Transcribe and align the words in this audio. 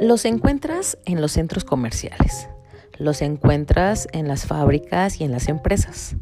Los 0.00 0.24
encuentras 0.24 0.98
en 1.04 1.20
los 1.20 1.32
centros 1.32 1.64
comerciales, 1.64 2.48
los 2.98 3.20
encuentras 3.20 4.08
en 4.12 4.28
las 4.28 4.46
fábricas 4.46 5.20
y 5.20 5.24
en 5.24 5.30
las 5.30 5.48
empresas, 5.48 6.16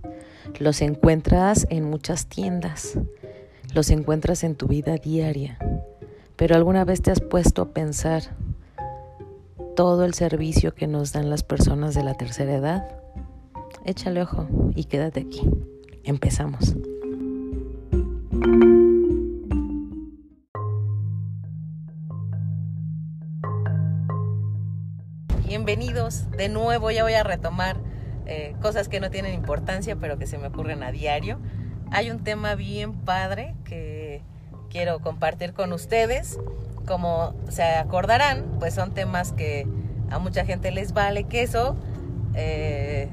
los 0.58 0.82
encuentras 0.82 1.66
en 1.70 1.84
muchas 1.84 2.26
tiendas, 2.26 2.98
los 3.74 3.90
encuentras 3.90 4.42
en 4.42 4.56
tu 4.56 4.66
vida 4.66 4.96
diaria. 4.96 5.58
Pero 6.36 6.56
alguna 6.56 6.84
vez 6.84 7.02
te 7.02 7.10
has 7.12 7.20
puesto 7.20 7.62
a 7.62 7.72
pensar 7.72 8.22
todo 9.76 10.04
el 10.04 10.12
servicio 10.12 10.74
que 10.74 10.88
nos 10.88 11.12
dan 11.12 11.30
las 11.30 11.44
personas 11.44 11.94
de 11.94 12.02
la 12.02 12.14
tercera 12.14 12.56
edad? 12.56 13.00
Échale 13.84 14.22
ojo 14.22 14.48
y 14.74 14.86
quédate 14.86 15.20
aquí. 15.20 15.48
Empezamos. 16.02 16.74
De 25.88 26.50
nuevo, 26.50 26.90
ya 26.90 27.02
voy 27.02 27.14
a 27.14 27.22
retomar 27.22 27.78
eh, 28.26 28.54
cosas 28.60 28.90
que 28.90 29.00
no 29.00 29.10
tienen 29.10 29.32
importancia 29.32 29.96
pero 29.96 30.18
que 30.18 30.26
se 30.26 30.36
me 30.36 30.48
ocurren 30.48 30.82
a 30.82 30.92
diario. 30.92 31.38
Hay 31.90 32.10
un 32.10 32.22
tema 32.22 32.56
bien 32.56 32.92
padre 32.92 33.54
que 33.64 34.20
quiero 34.68 35.00
compartir 35.00 35.54
con 35.54 35.72
ustedes. 35.72 36.38
Como 36.86 37.34
se 37.48 37.62
acordarán, 37.62 38.56
pues 38.58 38.74
son 38.74 38.92
temas 38.92 39.32
que 39.32 39.66
a 40.10 40.18
mucha 40.18 40.44
gente 40.44 40.70
les 40.72 40.92
vale 40.92 41.24
queso, 41.24 41.74
eh, 42.34 43.08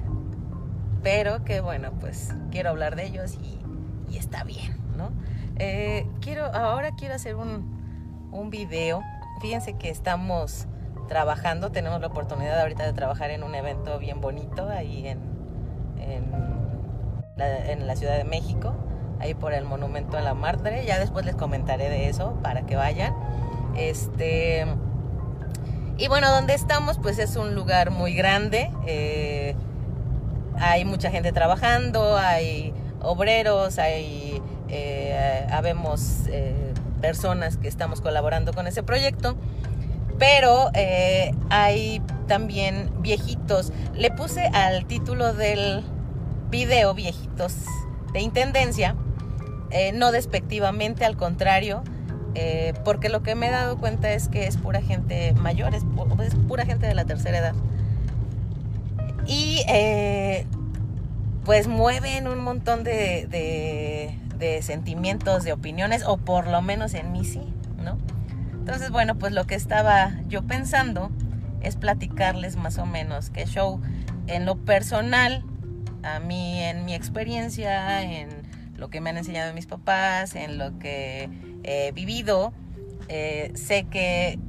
pero 1.02 1.46
que 1.46 1.62
bueno, 1.62 1.94
pues 2.02 2.34
quiero 2.52 2.72
hablar 2.72 2.98
de 2.98 3.06
ellos 3.06 3.38
y, 3.42 4.18
está 4.18 4.44
bien, 4.44 4.78
¿no? 4.98 5.12
Eh, 5.58 6.08
quiero, 6.20 6.46
ahora 6.54 6.92
quiero 6.98 7.16
hacer 7.16 7.36
un, 7.36 8.30
un 8.34 8.50
video. 8.50 9.02
Fíjense 9.42 9.74
que 9.78 9.90
estamos 9.90 10.68
trabajando, 11.08 11.72
tenemos 11.72 12.02
la 12.02 12.08
oportunidad 12.08 12.60
ahorita 12.60 12.84
de 12.84 12.94
trabajar 12.94 13.32
en 13.32 13.44
un 13.44 13.56
evento 13.56 13.98
bien 14.00 14.22
bonito 14.22 14.70
ahí 14.70 15.08
en, 15.08 15.20
en, 16.00 17.88
la, 17.88 17.96
Ciudad 17.96 18.18
de 18.18 18.24
México, 18.24 18.74
ahí 19.20 19.34
por 19.34 19.54
el 19.54 19.66
Monumento 19.66 20.18
a 20.18 20.22
la 20.22 20.34
Madre. 20.34 20.86
Ya 20.86 21.00
después 21.00 21.26
les 21.26 21.36
comentaré 21.36 21.90
de 21.90 22.10
eso 22.10 22.38
para 22.42 22.66
que 22.66 22.76
vayan. 22.76 23.14
Este. 23.76 24.66
Y 25.98 26.08
bueno, 26.08 26.30
donde 26.30 26.54
estamos, 26.54 26.98
pues 26.98 27.20
es 27.20 27.36
un 27.36 27.56
lugar 27.56 27.92
muy 27.92 28.14
grande. 28.14 28.72
Eh, 28.86 29.56
hay 30.58 30.86
mucha 30.86 31.12
gente 31.12 31.32
trabajando, 31.32 32.18
hay 32.18 32.74
obreros, 33.02 33.80
hay 33.80 34.42
eh, 34.68 35.48
habemos 35.52 36.28
eh, 36.28 36.74
personas 37.02 37.58
que 37.58 37.68
estamos 37.68 38.02
colaborando 38.02 38.54
con 38.54 38.68
ese 38.68 38.84
proyecto 38.84 39.36
pero 40.18 40.70
eh, 40.74 41.34
hay 41.50 42.02
también 42.28 42.90
viejitos. 43.00 43.72
Le 43.94 44.12
puse 44.12 44.46
al 44.48 44.86
título 44.86 45.34
del 45.34 45.84
video 46.50 46.94
viejitos 46.94 47.56
de 48.14 48.22
intendencia, 48.22 48.96
eh, 49.72 49.92
no 49.94 50.12
despectivamente, 50.12 51.06
al 51.06 51.18
contrario, 51.18 51.84
eh, 52.34 52.74
porque 52.84 53.10
lo 53.10 53.24
que 53.24 53.36
me 53.36 53.48
he 53.48 53.52
dado 53.52 53.78
cuenta 53.78 54.14
es 54.14 54.30
que 54.30 54.48
es 54.48 54.58
pura 54.58 54.82
gente 54.82 55.34
mayor, 55.34 55.76
es, 55.76 55.84
pura 56.48 56.66
gente 56.66 56.88
de 56.88 56.96
la 56.96 57.06
tercera 57.06 57.40
edad. 57.40 57.56
Y 59.28 59.62
pues 61.44 61.68
mueven 61.68 62.28
un 62.28 62.40
montón 62.40 62.84
de, 62.84 63.28
de 64.38 64.62
sentimientos, 64.62 65.44
de 65.44 65.54
opiniones, 65.54 66.04
o 66.06 66.18
por 66.18 66.48
lo 66.48 66.62
menos 66.62 66.94
en 66.94 67.12
mí 67.12 67.26
sí. 67.26 67.55
Entonces, 68.66 68.90
bueno, 68.90 69.16
pues 69.20 69.32
lo 69.32 69.46
que 69.46 69.54
estaba 69.54 70.12
yo 70.28 70.42
pensando 70.42 71.12
es 71.62 71.76
platicarles 71.76 72.56
más 72.56 72.80
o 72.80 72.88
menos 72.88 73.30
qué 73.30 73.46
show 73.46 73.80
en 74.26 74.48
lo 74.48 74.56
personal, 74.58 75.46
a 76.02 76.20
mí 76.20 76.64
en 76.64 76.84
mi 76.84 76.96
experiencia, 76.96 78.02
en 78.02 78.30
lo 78.76 78.90
que 78.90 79.02
me 79.02 79.12
han 79.12 79.18
enseñado 79.18 79.54
mis 79.54 79.68
papás, 79.68 80.34
en 80.34 80.58
lo 80.58 80.80
que 80.80 81.30
he 81.62 81.92
vivido, 81.92 82.54
eh, 83.08 83.52
sé 83.54 83.84
que 83.84 84.40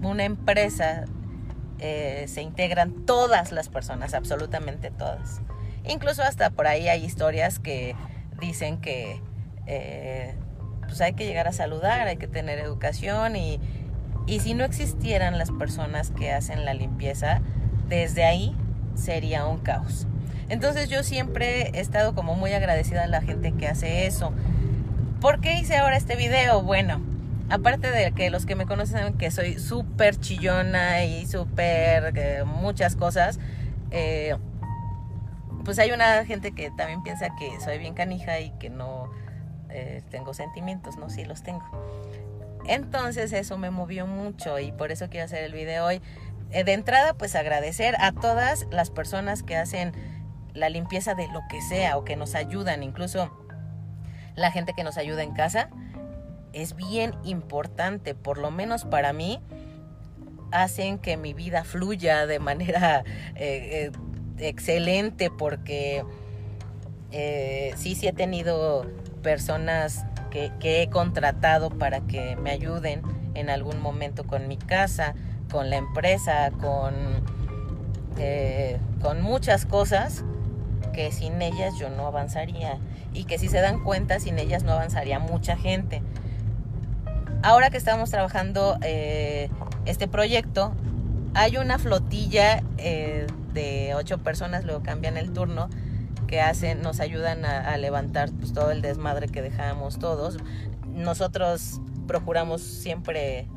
una 0.00 0.24
empresa 0.24 1.04
eh, 1.78 2.24
se 2.28 2.40
integran 2.40 3.04
todas 3.04 3.52
las 3.52 3.68
personas, 3.68 4.14
absolutamente 4.14 4.90
todas. 4.90 5.42
Incluso 5.86 6.22
hasta 6.22 6.48
por 6.48 6.66
ahí 6.66 6.88
hay 6.88 7.04
historias 7.04 7.58
que 7.58 7.94
dicen 8.40 8.80
que 8.80 9.20
eh, 9.66 10.34
pues 10.86 11.00
hay 11.00 11.12
que 11.12 11.26
llegar 11.26 11.48
a 11.48 11.52
saludar, 11.52 12.06
hay 12.06 12.16
que 12.16 12.28
tener 12.28 12.58
educación 12.58 13.36
y, 13.36 13.60
y 14.26 14.40
si 14.40 14.54
no 14.54 14.64
existieran 14.64 15.38
las 15.38 15.50
personas 15.50 16.10
que 16.10 16.32
hacen 16.32 16.64
la 16.64 16.74
limpieza, 16.74 17.40
desde 17.88 18.24
ahí 18.24 18.56
sería 18.94 19.46
un 19.46 19.58
caos. 19.58 20.06
Entonces 20.48 20.88
yo 20.88 21.02
siempre 21.02 21.70
he 21.74 21.80
estado 21.80 22.14
como 22.14 22.34
muy 22.34 22.52
agradecida 22.52 23.04
a 23.04 23.06
la 23.08 23.20
gente 23.20 23.52
que 23.52 23.66
hace 23.66 24.06
eso. 24.06 24.32
¿Por 25.20 25.40
qué 25.40 25.58
hice 25.58 25.76
ahora 25.76 25.96
este 25.96 26.14
video? 26.14 26.62
Bueno, 26.62 27.00
aparte 27.48 27.90
de 27.90 28.12
que 28.12 28.30
los 28.30 28.46
que 28.46 28.54
me 28.54 28.66
conocen 28.66 28.98
saben 28.98 29.14
que 29.14 29.30
soy 29.30 29.58
súper 29.58 30.18
chillona 30.18 31.04
y 31.04 31.26
súper 31.26 32.12
eh, 32.16 32.44
muchas 32.44 32.96
cosas, 32.96 33.40
eh, 33.90 34.36
pues 35.64 35.78
hay 35.78 35.90
una 35.90 36.24
gente 36.24 36.52
que 36.52 36.70
también 36.76 37.02
piensa 37.02 37.28
que 37.36 37.60
soy 37.60 37.78
bien 37.78 37.94
canija 37.94 38.38
y 38.40 38.50
que 38.58 38.70
no 38.70 39.10
eh, 39.70 40.02
tengo 40.10 40.34
sentimientos, 40.34 40.96
¿no? 40.96 41.10
Sí 41.10 41.24
los 41.24 41.42
tengo. 41.42 41.64
Entonces 42.66 43.32
eso 43.32 43.58
me 43.58 43.70
movió 43.70 44.06
mucho 44.06 44.58
y 44.58 44.72
por 44.72 44.90
eso 44.90 45.08
quiero 45.08 45.26
hacer 45.26 45.44
el 45.44 45.52
video 45.52 45.86
hoy. 45.86 46.00
Eh, 46.50 46.64
de 46.64 46.72
entrada, 46.72 47.14
pues 47.14 47.34
agradecer 47.34 47.96
a 47.98 48.12
todas 48.12 48.66
las 48.70 48.90
personas 48.90 49.42
que 49.42 49.56
hacen 49.56 49.92
la 50.54 50.68
limpieza 50.68 51.14
de 51.14 51.28
lo 51.28 51.40
que 51.50 51.60
sea 51.60 51.96
o 51.96 52.04
que 52.04 52.16
nos 52.16 52.34
ayudan, 52.34 52.82
incluso 52.82 53.30
la 54.34 54.50
gente 54.50 54.72
que 54.74 54.84
nos 54.84 54.96
ayuda 54.96 55.22
en 55.22 55.32
casa. 55.32 55.70
Es 56.52 56.74
bien 56.74 57.14
importante, 57.24 58.14
por 58.14 58.38
lo 58.38 58.50
menos 58.50 58.84
para 58.84 59.12
mí, 59.12 59.40
hacen 60.52 60.98
que 60.98 61.16
mi 61.16 61.34
vida 61.34 61.64
fluya 61.64 62.26
de 62.26 62.38
manera 62.38 63.04
eh, 63.34 63.90
excelente 64.38 65.30
porque 65.30 66.04
sí, 67.76 67.94
sí 67.94 68.08
he 68.08 68.12
tenido 68.12 68.86
personas 69.26 70.06
que, 70.30 70.52
he 70.62 70.88
contratado 70.88 71.70
para 71.70 71.98
que 71.98 72.36
me 72.36 72.52
ayuden 72.52 73.02
en 73.34 73.50
algún 73.50 73.80
momento 73.80 74.24
con 74.24 74.46
mi 74.46 74.56
casa, 74.56 75.16
con 75.50 75.68
la 75.68 75.78
empresa, 75.78 76.52
con, 76.60 76.94
eh, 78.18 78.78
con 79.02 79.22
muchas 79.22 79.66
cosas 79.66 80.22
que 80.92 81.10
sin 81.10 81.42
ellas 81.42 81.74
yo 81.80 81.90
no 81.90 82.06
avanzaría 82.06 82.78
y 83.12 83.24
que 83.24 83.36
si 83.36 83.48
se 83.48 83.60
dan 83.60 83.82
cuenta 83.82 84.20
sin 84.20 84.38
ellas 84.38 84.62
no 84.62 84.74
avanzaría 84.74 85.18
mucha 85.18 85.56
gente. 85.56 86.02
Ahora 87.42 87.70
que 87.70 87.78
estamos 87.78 88.10
trabajando 88.10 88.78
eh, 88.82 89.50
este 89.86 90.06
proyecto, 90.06 90.72
hay 91.34 91.56
una 91.56 91.80
flotilla 91.80 92.62
eh, 92.78 93.26
de 93.52 93.92
ocho 93.96 94.18
personas, 94.18 94.64
luego 94.64 94.84
cambian 94.84 95.16
el 95.16 95.32
turno, 95.32 95.68
que 96.26 96.40
hacen, 96.40 96.82
nos 96.82 97.00
ayudan 97.00 97.44
a, 97.44 97.76
levantar 97.76 98.30
pues, 98.32 98.52
todo 98.52 98.70
el 98.70 98.82
desmadre 98.82 99.28
que 99.28 99.42
dejamos 99.42 99.98
todos. 99.98 100.38
Nosotros 100.86 101.80
procuramos 102.06 102.62
siempre 102.62 103.48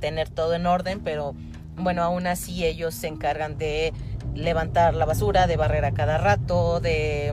tener 0.00 0.28
todo 0.28 0.54
en 0.54 0.66
orden, 0.66 1.00
pero 1.00 1.34
bueno, 1.76 2.02
aún 2.02 2.26
así 2.26 2.64
ellos 2.64 2.94
se 2.94 3.08
encargan 3.08 3.58
de 3.58 3.92
levantar 4.34 4.94
la 4.94 5.04
basura, 5.04 5.46
de 5.46 5.56
barrer 5.56 5.84
a 5.84 5.92
cada 5.92 6.18
rato, 6.18 6.80
de, 6.80 7.32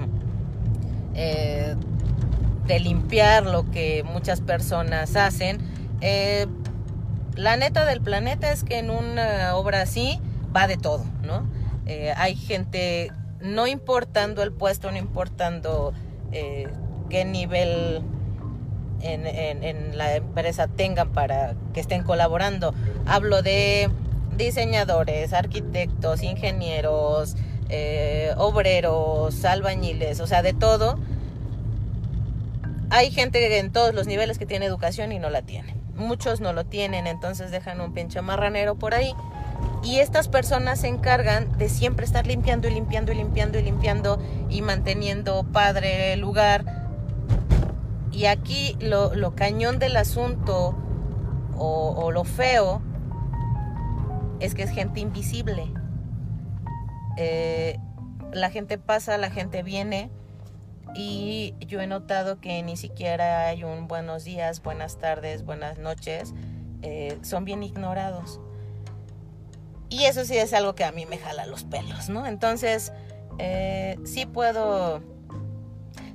eh, 1.14 1.76
de 2.66 2.80
limpiar 2.80 3.46
lo 3.46 3.70
que 3.70 4.04
muchas 4.04 4.42
personas 4.42 5.16
hacen. 5.16 5.60
Eh, 6.02 6.48
la 7.36 7.58
neta 7.58 7.86
del 7.86 8.02
planeta 8.02 8.52
es 8.52 8.64
que 8.64 8.80
en 8.80 8.90
una 8.90 9.56
obra 9.56 9.82
así 9.82 10.20
va 10.56 10.68
de 10.68 10.78
todo, 10.78 11.06
¿no? 11.24 11.48
Eh, 11.86 12.14
hay 12.16 12.36
gente 12.36 13.12
no 13.42 13.68
importando 13.68 14.44
el 14.44 14.52
puesto, 14.52 14.92
no 14.92 14.98
importando 14.98 15.94
eh, 16.32 16.68
qué 17.10 17.26
nivel 17.26 18.02
en, 19.02 19.98
la 19.98 20.16
empresa 20.16 20.68
tengan 20.68 21.10
para 21.10 21.56
que 21.74 21.80
estén 21.80 22.04
colaborando. 22.04 22.74
Hablo 23.06 23.42
de 23.42 23.90
diseñadores, 24.36 25.34
arquitectos, 25.34 26.24
ingenieros, 26.24 27.36
eh, 27.70 28.34
obreros, 28.38 29.46
albañiles, 29.46 30.20
o 30.20 30.28
sea, 30.28 30.42
de 30.42 30.54
todo. 30.54 30.98
Hay 32.90 33.12
gente 33.12 33.60
en 33.60 33.72
todos 33.72 33.94
los 33.94 34.08
niveles 34.08 34.38
que 34.38 34.46
tiene 34.46 34.66
educación 34.66 35.12
y 35.12 35.20
no 35.20 35.30
la 35.30 35.42
tiene. 35.42 35.76
Muchos 35.96 36.42
no 36.42 36.52
lo 36.52 36.66
tienen, 36.66 37.08
entonces 37.08 37.52
dejan 37.52 37.80
un 37.82 37.94
pinche 37.94 38.22
marranero 38.22 38.76
por 38.76 38.94
ahí 38.94 39.14
y 39.86 40.00
estas 40.00 40.28
personas 40.28 40.80
se 40.82 40.88
encargan 40.88 41.56
de 41.58 41.70
siempre 41.70 42.06
estar 42.06 42.26
limpiando 42.26 42.68
y 42.68 42.72
limpiando 42.72 43.12
y 43.12 43.16
limpiando 43.16 43.60
y 43.60 43.62
limpiando 43.62 44.20
y 44.50 44.62
manteniendo 44.64 45.44
padre 45.44 46.16
lugar. 46.18 46.66
Y 48.12 48.26
aquí 48.26 48.76
lo, 48.80 49.36
cañón 49.36 49.78
del 49.78 49.96
asunto 49.98 50.76
o, 51.56 52.12
lo 52.12 52.24
feo 52.24 52.82
es 54.40 54.56
que 54.56 54.64
es 54.64 54.72
gente 54.72 55.02
invisible. 55.02 55.72
Eh, 57.18 57.78
la 58.34 58.50
gente 58.50 58.78
pasa, 58.78 59.18
la 59.18 59.30
gente 59.30 59.62
viene 59.62 60.10
y 60.96 61.54
yo 61.60 61.80
he 61.80 61.88
notado 61.88 62.40
que 62.40 62.64
ni 62.64 62.76
siquiera 62.76 63.48
hay 63.48 63.64
un 63.64 63.88
buenos 63.88 64.24
días, 64.24 64.64
buenas 64.64 64.98
tardes, 64.98 65.44
buenas 65.46 65.78
noches, 65.78 66.34
eh, 66.82 67.18
son 67.22 67.46
bien 67.46 67.62
ignorados. 67.62 68.40
Y 69.96 70.04
eso 70.04 70.26
sí 70.26 70.38
es 70.38 70.52
algo 70.52 70.76
que 70.76 70.84
a 70.84 70.92
mí 70.92 71.06
me 71.06 71.18
jala 71.18 71.46
los 71.46 71.64
pelos, 71.64 72.10
¿no? 72.10 72.28
Entonces, 72.28 72.92
eh, 73.40 73.98
sí 74.04 74.26
puedo, 74.26 75.02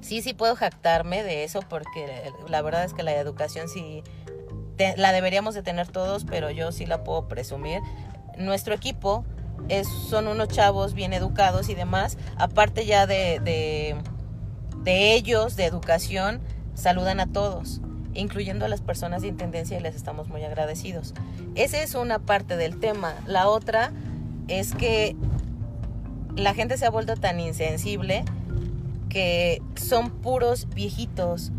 sí, 0.02 0.20
sí 0.20 0.34
puedo 0.34 0.54
jactarme 0.54 1.22
de 1.22 1.44
eso 1.44 1.60
porque 1.66 2.30
la 2.46 2.60
verdad 2.60 2.84
es 2.84 2.92
que 2.92 3.02
la 3.02 3.14
educación 3.14 3.70
sí 3.70 4.02
la 4.96 5.12
deberíamos 5.12 5.54
de 5.54 5.62
tener 5.62 5.88
todos, 5.88 6.26
pero 6.26 6.50
yo 6.50 6.72
sí 6.72 6.84
la 6.84 7.04
puedo 7.04 7.26
presumir. 7.26 7.80
Nuestro 8.36 8.74
equipo 8.74 9.24
es, 9.70 9.88
son 9.88 10.28
unos 10.28 10.48
chavos 10.48 10.92
bien 10.92 11.14
educados 11.14 11.70
y 11.70 11.74
demás, 11.74 12.18
aparte 12.36 12.84
ya 12.84 13.06
de, 13.06 13.40
de, 13.40 13.96
de 14.82 15.14
ellos, 15.14 15.56
de 15.56 15.64
educación, 15.64 16.42
saludan 16.74 17.18
a 17.18 17.32
todos 17.32 17.80
incluyendo 18.14 18.64
a 18.64 18.68
las 18.68 18.80
personas 18.80 19.22
de 19.22 19.28
intendencia 19.28 19.78
y 19.78 19.82
les 19.82 19.94
estamos 19.94 20.28
muy 20.28 20.44
agradecidos. 20.44 21.14
Esa 21.54 21.82
es 21.82 21.94
una 21.94 22.18
parte 22.18 22.56
del 22.56 22.78
tema. 22.78 23.14
La 23.26 23.48
otra 23.48 23.92
es 24.48 24.74
que 24.74 25.16
la 26.36 26.54
gente 26.54 26.76
se 26.76 26.86
ha 26.86 26.90
vuelto 26.90 27.16
tan 27.16 27.40
insensible 27.40 28.24
que 29.08 29.60
son 29.74 30.10
puros 30.10 30.68
viejitos, 30.74 31.52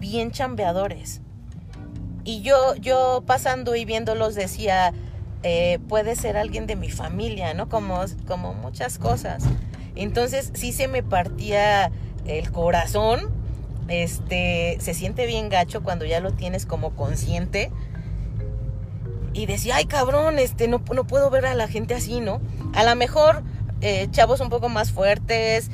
bien 0.00 0.30
chambeadores. 0.30 1.20
Y 2.24 2.40
yo, 2.40 2.74
yo 2.76 3.22
pasando 3.26 3.76
y 3.76 3.84
viéndolos 3.84 4.34
decía, 4.34 4.92
eh, 5.42 5.78
puede 5.88 6.16
ser 6.16 6.36
alguien 6.36 6.66
de 6.66 6.74
mi 6.74 6.90
familia, 6.90 7.54
¿no? 7.54 7.68
Como, 7.68 8.00
como 8.26 8.54
muchas 8.54 8.98
cosas. 8.98 9.44
Entonces 9.94 10.50
sí 10.54 10.72
se 10.72 10.88
me 10.88 11.02
partía 11.02 11.92
el 12.26 12.50
corazón, 12.50 13.30
este, 13.88 14.76
se 14.80 14.94
siente 14.94 15.26
bien 15.26 15.48
gacho 15.48 15.82
cuando 15.82 16.04
ya 16.04 16.20
lo 16.20 16.32
tienes 16.32 16.66
como 16.66 16.94
consciente. 16.94 17.70
Y 19.32 19.46
decía, 19.46 19.76
ay 19.76 19.86
cabrón, 19.86 20.38
este, 20.38 20.68
no, 20.68 20.82
no 20.94 21.06
puedo 21.06 21.28
ver 21.30 21.46
a 21.46 21.54
la 21.54 21.66
gente 21.66 21.94
así, 21.94 22.20
¿no? 22.20 22.40
A 22.72 22.84
lo 22.84 22.94
mejor 22.94 23.42
eh, 23.80 24.08
chavos 24.10 24.40
un 24.40 24.48
poco 24.48 24.68
más 24.68 24.92
fuertes, 24.92 25.70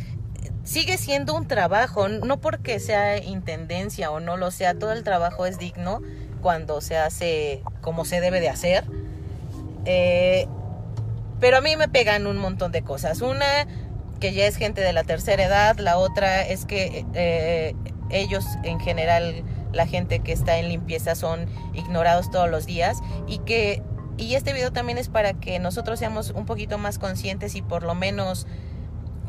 sigue 0.65 0.97
siendo 0.99 1.35
un 1.35 1.47
trabajo, 1.47 2.09
no 2.09 2.41
porque 2.41 2.81
sea 2.81 3.19
intendencia 3.19 4.11
o 4.11 4.21
no 4.21 4.37
lo 4.37 4.51
sea, 4.51 4.75
todo 4.75 4.93
el 4.93 5.05
trabajo 5.05 5.47
es 5.47 5.59
digno 5.59 6.01
cuando 6.41 6.81
se 6.81 6.97
hace 6.97 7.63
como 7.81 8.05
se 8.05 8.21
debe 8.21 8.41
de 8.41 8.49
hacer. 8.49 8.85
Eh, 9.85 10.47
pero 11.39 11.59
a 11.59 11.61
mí 11.61 11.77
me 11.77 11.89
pegan 11.89 12.27
un 12.27 12.37
montón 12.37 12.73
de 12.73 12.83
cosas. 12.83 13.23
Una, 13.23 13.67
que 14.21 14.35
ya 14.35 14.47
es 14.47 14.56
gente 14.56 14.83
de 14.83 14.93
la 14.93 15.05
tercera 15.05 15.45
edad. 15.45 15.79
La 15.79 15.97
otra 15.97 16.43
es 16.43 16.67
que 16.67 17.05
eh, 17.15 17.75
ellos 18.11 18.45
en 18.65 18.81
general, 18.81 19.45
la 19.73 19.87
gente 19.87 20.21
que 20.21 20.33
está 20.33 20.59
en 20.59 20.69
limpieza 20.69 21.15
son 21.15 21.47
ignorados 21.75 22.31
todos 22.31 22.51
los 22.51 22.67
días. 22.67 22.99
Y 23.27 23.39
que 23.39 23.83
y 24.21 24.35
este 24.35 24.53
video 24.53 24.71
también 24.71 24.99
es 24.99 25.09
para 25.09 25.33
que 25.33 25.59
nosotros 25.59 25.99
seamos 25.99 26.31
un 26.31 26.45
poquito 26.45 26.77
más 26.77 26.99
conscientes 26.99 27.55
y 27.55 27.62
por 27.62 27.83
lo 27.83 27.95
menos 27.95 28.47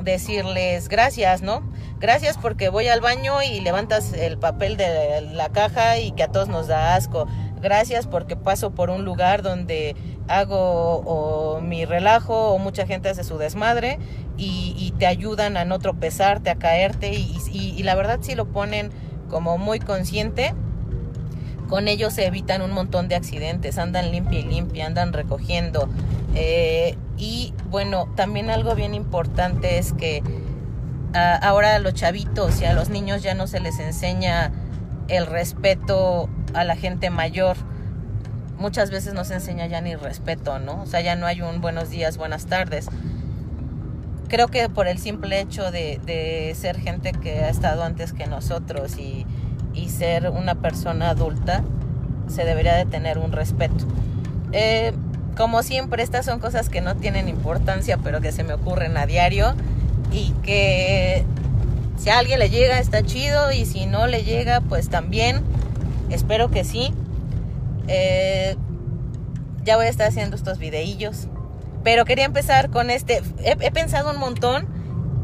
decirles 0.03 0.89
gracias, 0.89 1.41
¿no? 1.41 1.63
Gracias 1.99 2.37
porque 2.37 2.69
voy 2.69 2.87
al 2.87 2.99
baño 2.99 3.41
y 3.41 3.61
levantas 3.61 4.13
el 4.13 4.37
papel 4.37 4.75
de 4.75 5.21
la 5.21 5.49
caja 5.49 5.97
y 5.99 6.11
que 6.11 6.23
a 6.23 6.27
todos 6.27 6.49
nos 6.49 6.67
da 6.67 6.95
asco. 6.95 7.27
Gracias 7.61 8.07
porque 8.07 8.35
paso 8.35 8.71
por 8.71 8.89
un 8.89 9.05
lugar 9.05 9.43
donde 9.43 9.95
hago 10.27 11.59
mi 11.61 11.85
relajo 11.85 12.51
o 12.51 12.57
mucha 12.57 12.85
gente 12.85 13.09
hace 13.09 13.23
su 13.23 13.37
desmadre 13.37 13.99
y, 14.37 14.93
te 14.97 15.07
ayudan 15.07 15.57
a 15.57 15.65
no 15.65 15.79
tropezarte, 15.79 16.49
a 16.51 16.55
caerte 16.55 17.11
y, 17.13 17.83
la 17.83 17.95
verdad 17.95 18.19
si 18.21 18.35
lo 18.35 18.45
ponen 18.45 18.91
como 19.29 19.57
muy 19.57 19.79
consciente, 19.79 20.53
con 21.69 21.87
ellos 21.87 22.13
se 22.13 22.25
evitan 22.25 22.61
un 22.61 22.71
montón 22.71 23.07
de 23.07 23.15
accidentes, 23.15 23.77
andan 23.77 24.11
limpia 24.11 24.39
y 24.39 24.43
limpia, 24.43 24.85
andan 24.85 25.13
recogiendo. 25.13 25.89
Eh, 26.35 26.97
y 27.17 27.53
bueno, 27.69 28.09
también 28.15 28.49
algo 28.49 28.75
bien 28.75 28.93
importante 28.93 29.77
es 29.77 29.93
que 29.93 30.21
ah, 31.13 31.39
ahora 31.41 31.75
a 31.75 31.79
los 31.79 31.93
chavitos 31.93 32.61
y 32.61 32.65
a 32.65 32.73
los 32.73 32.89
niños 32.89 33.23
ya 33.23 33.33
no 33.33 33.47
se 33.47 33.59
les 33.59 33.79
enseña 33.79 34.51
el 35.07 35.25
respeto 35.27 36.29
a 36.53 36.63
la 36.63 36.75
gente 36.75 37.09
mayor. 37.09 37.57
Muchas 38.61 38.91
veces 38.91 39.13
no 39.13 39.25
se 39.25 39.33
enseña 39.33 39.65
ya 39.65 39.81
ni 39.81 39.95
respeto, 39.95 40.59
¿no? 40.59 40.83
O 40.83 40.85
sea, 40.85 41.01
ya 41.01 41.15
no 41.15 41.25
hay 41.25 41.41
un 41.41 41.61
buenos 41.61 41.89
días, 41.89 42.17
buenas 42.17 42.45
tardes. 42.45 42.87
Creo 44.29 44.47
que 44.47 44.69
por 44.69 44.87
el 44.87 44.99
simple 44.99 45.41
hecho 45.41 45.71
de 45.71 46.55
ser 46.55 46.79
gente 46.79 47.11
que 47.11 47.39
ha 47.39 47.49
estado 47.49 47.83
antes 47.83 48.13
que 48.13 48.27
nosotros 48.27 48.97
y 48.97 49.25
y 49.73 49.89
ser 49.89 50.29
una 50.29 50.55
persona 50.55 51.09
adulta, 51.09 51.63
se 52.27 52.45
debería 52.45 52.75
de 52.75 52.85
tener 52.85 53.17
un 53.17 53.31
respeto. 53.31 53.85
Eh, 54.51 54.93
como 55.37 55.63
siempre, 55.63 56.03
estas 56.03 56.25
son 56.25 56.39
cosas 56.39 56.69
que 56.69 56.81
no 56.81 56.95
tienen 56.95 57.29
importancia, 57.29 57.97
pero 57.97 58.21
que 58.21 58.31
se 58.31 58.43
me 58.43 58.53
ocurren 58.53 58.97
a 58.97 59.05
diario 59.05 59.53
y 60.11 60.31
que 60.43 61.23
si 61.97 62.09
a 62.09 62.19
alguien 62.19 62.39
le 62.39 62.49
llega 62.49 62.79
está 62.79 63.03
chido 63.03 63.51
y 63.51 63.65
si 63.65 63.85
no 63.85 64.07
le 64.07 64.23
llega, 64.23 64.61
pues 64.61 64.89
también. 64.89 65.41
Espero 66.09 66.51
que 66.51 66.63
sí. 66.63 66.93
Eh, 67.93 68.55
ya 69.65 69.75
voy 69.75 69.87
a 69.87 69.89
estar 69.89 70.07
haciendo 70.07 70.37
estos 70.37 70.57
videillos. 70.57 71.27
Pero 71.83 72.05
quería 72.05 72.25
empezar 72.25 72.69
con 72.69 72.89
este. 72.89 73.21
he 73.43 73.71
pensado 73.71 74.11
un 74.11 74.17
montón 74.17 74.67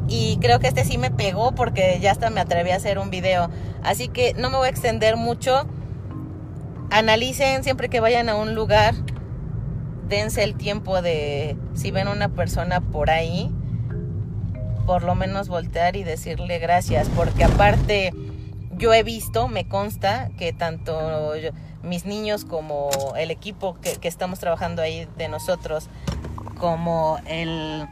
y 0.10 0.38
creo 0.42 0.60
que 0.60 0.68
este 0.68 0.86
sí 0.86 0.98
me 0.98 1.12
pegó 1.12 1.54
porque 1.54 2.00
ya 2.02 2.12
hasta 2.12 2.30
me 2.30 2.40
atreví 2.40 2.72
a 2.72 2.76
hacer 2.76 2.98
un 3.00 3.10
video. 3.10 3.50
Así 3.84 4.08
que 4.08 4.34
no 4.34 4.50
me 4.50 4.58
voy 4.58 4.68
a 4.68 4.70
extender 4.70 5.18
mucho. 5.18 5.68
Analicen 6.90 7.64
siempre 7.64 7.90
que 7.90 8.00
vayan 8.00 8.30
a 8.30 8.36
un 8.36 8.56
lugar, 8.56 8.96
dense 10.08 10.44
el 10.44 10.56
tiempo 10.56 11.02
de, 11.02 11.58
si 11.74 11.92
ven 11.92 12.08
una 12.08 12.30
persona 12.30 12.80
por 12.80 13.10
ahí, 13.10 13.52
por 14.86 15.04
lo 15.04 15.14
menos 15.14 15.50
voltear 15.50 15.98
y 15.98 16.04
decirle 16.04 16.60
gracias, 16.60 17.10
porque 17.10 17.44
aparte 17.44 18.14
yo 18.78 18.94
he 18.94 19.04
visto, 19.04 19.50
me 19.50 19.68
consta 19.68 20.30
que 20.38 20.54
tanto 20.54 21.34
mis 21.84 22.06
niños 22.06 22.46
como 22.46 22.90
el 23.18 23.32
equipo 23.32 23.78
que, 23.82 23.98
que 23.98 24.08
estamos 24.08 24.40
trabajando 24.40 24.82
ahí 24.82 25.08
de 25.18 25.28
nosotros, 25.28 25.90
como 26.60 27.20
el 27.26 27.88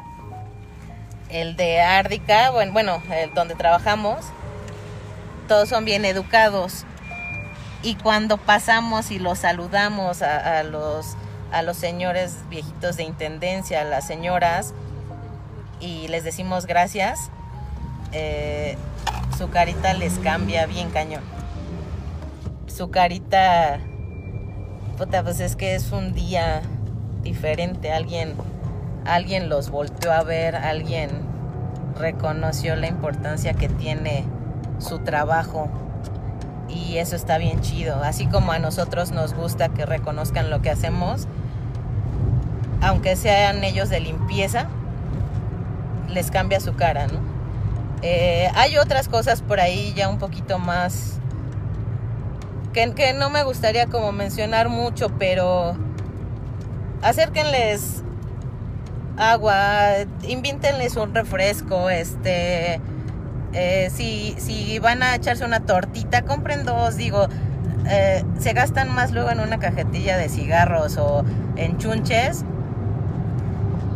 el 1.30 1.56
de 1.56 1.82
Árdica, 1.82 2.51
bueno, 2.51 2.72
bueno 2.72 3.01
el 3.12 3.34
donde 3.34 3.56
trabajamos, 3.56 4.25
todos 5.48 5.70
son 5.70 5.86
bien 5.86 6.06
educados. 6.06 6.86
Y 7.84 7.96
cuando 7.96 8.38
pasamos 8.38 9.12
y 9.12 9.20
los 9.20 9.39
saludamos 9.39 10.22
a, 10.22 10.63
los, 10.63 11.15
a 11.51 11.62
los 11.62 11.77
señores 11.77 12.38
viejitos 12.50 12.98
de 12.98 13.04
intendencia, 13.04 13.82
a 13.82 13.84
las 13.84 14.08
señoras, 14.08 14.74
y 15.80 16.08
les 16.08 16.24
decimos 16.24 16.65
gracias, 16.65 17.30
eh, 18.12 18.77
su 19.38 19.50
carita 19.50 19.94
les 19.94 20.18
cambia 20.20 20.65
bien 20.65 20.89
cañón. 20.89 21.35
Su 22.75 22.89
carita, 22.89 23.79
puta, 24.98 25.24
pues 25.24 25.39
es 25.39 25.55
que 25.55 25.75
es 25.75 25.94
un 25.94 26.13
día 26.13 26.62
diferente. 27.24 27.94
Alguien 27.94 28.36
alguien 29.05 29.48
los 29.48 29.70
volteó 29.70 30.12
a 30.12 30.24
ver, 30.24 30.58
alguien 30.58 31.10
reconoció 31.98 32.75
la 32.75 32.88
importancia 32.88 33.53
que 33.53 33.70
tiene 33.70 34.25
su 34.79 35.00
trabajo 35.00 35.70
y 36.67 36.98
eso 36.98 37.15
está 37.15 37.38
bien 37.38 37.62
chido. 37.62 38.03
Así 38.03 38.27
como 38.27 38.51
a 38.51 38.60
nosotros 38.60 39.12
nos 39.12 39.34
gusta 39.34 39.70
que 39.70 39.86
reconozcan 39.86 40.50
lo 40.50 40.62
que 40.62 40.70
hacemos, 40.70 41.29
aunque 42.82 43.15
sean 43.15 43.63
ellos 43.63 43.89
de 43.89 44.01
limpieza, 44.01 44.67
les 46.10 46.29
cambia 46.29 46.60
su 46.60 46.75
cara, 46.75 47.08
¿no? 47.08 47.20
Eh, 48.01 48.50
hay 48.53 48.77
otras 48.77 49.08
cosas 49.08 49.41
por 49.41 49.62
ahí 49.62 49.94
ya 49.96 50.10
un 50.10 50.17
poquito 50.17 50.60
más 50.60 51.22
que, 52.75 53.13
no 53.13 53.29
me 53.29 53.44
gustaría 53.44 53.88
como 53.88 54.12
mencionar 54.12 54.67
mucho, 54.67 55.10
pero 55.17 55.75
acérquenles 57.01 58.03
agua, 59.17 60.05
invítenles 60.27 60.98
un 60.98 61.15
refresco, 61.15 61.89
este, 61.89 62.82
eh, 63.53 63.89
si, 63.94 64.36
si 64.38 64.77
van 64.79 65.03
a 65.03 65.15
echarse 65.15 65.46
una 65.46 65.62
tortita, 65.62 66.24
compren 66.24 66.65
dos, 66.65 66.98
digo, 66.98 67.27
eh, 67.88 68.24
se 68.39 68.51
gastan 68.51 68.94
más 68.94 69.12
luego 69.12 69.29
en 69.29 69.39
una 69.39 69.58
cajetilla 69.58 70.17
de 70.17 70.27
cigarros 70.27 70.98
o 70.98 71.24
en 71.55 71.77
chunches 71.77 72.44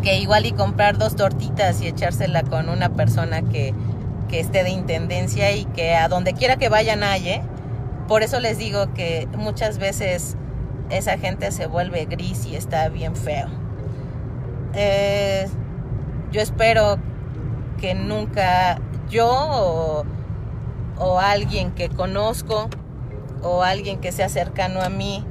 que 0.01 0.19
igual 0.19 0.45
y 0.45 0.53
comprar 0.53 0.97
dos 0.97 1.17
tortitas 1.17 1.81
y 1.81 1.87
echársela 1.87 2.43
con 2.43 2.69
una 2.69 2.89
persona 2.89 3.41
que, 3.41 3.73
que 4.29 4.39
esté 4.39 4.63
de 4.63 4.69
intendencia 4.69 5.51
y 5.51 5.65
que 5.65 5.95
a 5.95 6.07
donde 6.07 6.33
quiera 6.33 6.55
que 6.55 6.69
vayan 6.69 7.03
haya. 7.03 7.41
Por 8.09 8.23
eso 8.23 8.39
les 8.39 8.57
digo 8.57 8.91
que 8.95 9.27
muchas 9.37 9.77
veces 9.77 10.35
esa 10.89 11.19
gente 11.19 11.51
se 11.51 11.67
vuelve 11.67 12.05
gris 12.05 12.47
y 12.47 12.55
está 12.55 12.89
bien 12.89 13.15
feo. 13.15 13.47
Eh, 14.73 15.47
yo 16.31 16.41
espero 16.41 16.97
que 17.79 17.93
nunca 17.93 18.81
yo 19.11 20.03
o, 20.97 21.19
alguien 21.19 21.69
que 21.71 21.89
conozco 21.89 22.71
o 23.43 23.61
alguien 23.61 23.99
que 23.99 24.11
sea 24.11 24.27
cercano 24.27 24.81
a 24.81 24.89
mí 24.89 25.23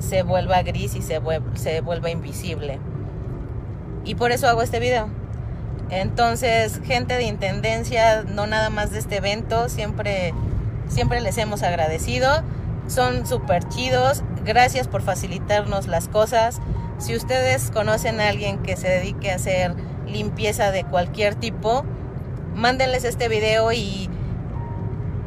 se 0.00 0.24
vuelva 0.24 0.62
gris 0.62 0.96
y 0.96 1.00
se, 1.00 1.20
se 1.54 1.80
vuelva 1.80 2.10
invisible. 2.10 2.80
Y 4.04 4.16
por 4.16 4.32
eso 4.32 4.48
hago 4.48 4.62
este 4.62 4.80
video. 4.80 5.08
Entonces, 5.90 6.80
gente 6.84 7.14
de 7.14 7.22
Intendencia, 7.22 8.24
no 8.24 8.48
nada 8.48 8.68
más 8.68 8.90
de 8.90 8.98
este 8.98 9.18
evento, 9.18 9.68
siempre, 9.68 10.34
siempre 10.94 11.20
les 11.20 11.36
hemos 11.38 11.62
agradecido. 11.62 12.42
Son 12.86 13.26
súper 13.26 13.68
chidos. 13.68 14.22
Gracias 14.44 14.88
por 14.88 15.02
facilitarnos 15.02 15.86
las 15.86 16.08
cosas. 16.08 16.60
Si 16.98 17.14
ustedes 17.14 17.70
conocen 17.70 18.20
a 18.20 18.28
alguien 18.28 18.62
que 18.62 18.76
se 18.76 18.88
dedique 18.88 19.30
a 19.30 19.36
hacer 19.36 19.74
limpieza 20.06 20.70
de 20.70 20.84
cualquier 20.84 21.34
tipo, 21.34 21.84
mándenles 22.54 23.04
este 23.04 23.28
video 23.28 23.72
y, 23.72 24.08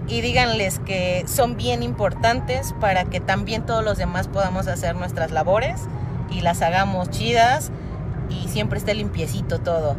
y 0.08 0.22
díganles 0.22 0.80
que 0.80 1.26
son 1.28 1.58
bien 1.58 1.84
importantes 1.84 2.74
para 2.80 3.06
que 3.06 3.20
también 3.20 3.66
todos 3.66 3.84
los 3.84 3.98
demás 3.98 4.28
podamos 4.28 4.68
hacer 4.68 4.96
nuestras 4.96 5.32
labores 5.32 5.82
y 6.32 6.42
las 6.42 6.62
hagamos 6.62 7.10
chidas 7.10 7.72
y 8.30 8.48
siempre 8.48 8.80
esté 8.80 8.94
limpiecito 8.94 9.60
todo. 9.60 9.98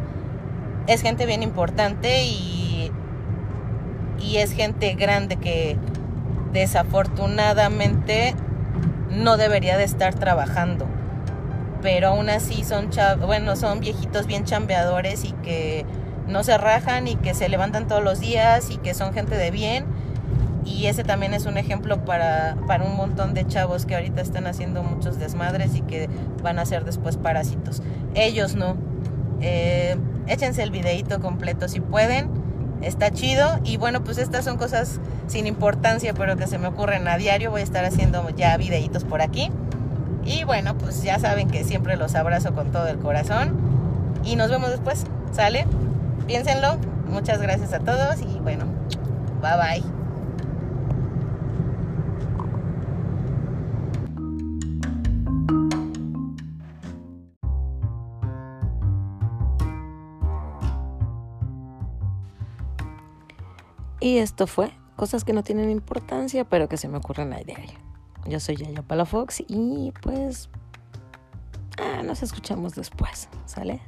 Es 0.87 1.01
gente 1.01 1.27
bien 1.27 1.43
importante 1.43 2.23
y, 2.23 2.68
y 4.21 4.37
es 4.37 4.51
gente 4.51 4.93
grande 4.95 5.37
que 5.37 5.77
desafortunadamente 6.53 8.35
no 9.11 9.37
debería 9.37 9.77
de 9.77 9.83
estar 9.83 10.13
trabajando. 10.13 10.87
Pero 11.81 12.09
aún 12.09 12.29
así 12.29 12.63
son, 12.63 12.89
bueno, 13.25 13.55
son 13.55 13.79
viejitos 13.79 14.27
bien 14.27 14.43
chambeadores 14.43 15.23
y 15.23 15.31
que 15.31 15.85
no 16.27 16.43
se 16.43 16.57
rajan 16.57 17.07
y 17.07 17.15
que 17.15 17.33
se 17.33 17.49
levantan 17.49 17.87
todos 17.87 18.03
los 18.03 18.19
días 18.19 18.69
y 18.69 18.77
que 18.77 18.93
son 18.93 19.13
gente 19.13 19.35
de 19.35 19.51
bien. 19.51 19.85
Y 20.65 20.87
ese 20.87 21.03
también 21.03 21.33
es 21.33 21.45
un 21.45 21.57
ejemplo 21.57 22.03
para, 22.03 22.55
para 22.67 22.83
un 22.83 22.95
montón 22.95 23.33
de 23.33 23.47
chavos 23.47 23.85
que 23.85 23.95
ahorita 23.95 24.21
están 24.21 24.45
haciendo 24.45 24.83
muchos 24.83 25.17
desmadres 25.17 25.75
y 25.75 25.81
que 25.81 26.09
van 26.43 26.59
a 26.59 26.65
ser 26.65 26.83
después 26.83 27.17
parásitos. 27.17 27.81
Ellos 28.13 28.55
no. 28.55 28.75
Eh, 29.41 29.95
échense 30.27 30.61
el 30.61 30.71
videito 30.71 31.19
completo 31.21 31.67
si 31.67 31.79
pueden. 31.79 32.38
Está 32.81 33.11
chido. 33.11 33.59
Y 33.63 33.77
bueno, 33.77 34.03
pues 34.03 34.17
estas 34.17 34.45
son 34.45 34.57
cosas 34.57 34.99
sin 35.27 35.47
importancia, 35.47 36.13
pero 36.13 36.37
que 36.37 36.47
se 36.47 36.57
me 36.57 36.67
ocurren 36.67 37.07
a 37.07 37.17
diario. 37.17 37.51
Voy 37.51 37.61
a 37.61 37.63
estar 37.63 37.85
haciendo 37.85 38.29
ya 38.31 38.55
videitos 38.57 39.03
por 39.03 39.21
aquí. 39.21 39.51
Y 40.25 40.43
bueno, 40.43 40.77
pues 40.77 41.01
ya 41.03 41.19
saben 41.19 41.49
que 41.49 41.63
siempre 41.63 41.95
los 41.97 42.15
abrazo 42.15 42.53
con 42.53 42.71
todo 42.71 42.87
el 42.87 42.97
corazón. 42.97 43.57
Y 44.23 44.35
nos 44.35 44.49
vemos 44.49 44.69
después. 44.69 45.05
¿Sale? 45.31 45.65
piénsenlo. 46.29 46.77
Muchas 47.09 47.41
gracias 47.41 47.73
a 47.73 47.79
todos 47.79 48.21
y 48.21 48.39
bueno, 48.39 48.65
bye 49.41 49.81
bye. 49.81 49.98
Y 63.99 64.17
esto 64.17 64.47
fue 64.47 64.71
cosas 64.95 65.23
que 65.23 65.33
no 65.33 65.43
tienen 65.43 65.69
importancia, 65.69 66.45
pero 66.45 66.67
que 66.67 66.77
se 66.77 66.87
me 66.87 66.97
ocurren 66.97 67.33
a 67.33 67.37
diario. 67.37 67.77
Yo 68.25 68.39
soy 68.39 68.57
Yaya 68.57 68.81
Palafox 68.81 69.43
y 69.47 69.93
pues 70.01 70.49
ah, 71.81 72.03
nos 72.03 72.21
escuchamos 72.21 72.75
después, 72.75 73.29
¿sale? 73.45 73.81